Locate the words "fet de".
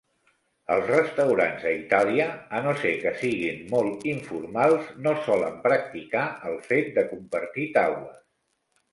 6.71-7.05